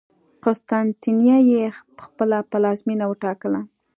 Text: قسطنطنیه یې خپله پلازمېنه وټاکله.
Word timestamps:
قسطنطنیه 0.43 1.37
یې 1.51 1.63
خپله 2.03 2.37
پلازمېنه 2.51 3.05
وټاکله. 3.07 3.59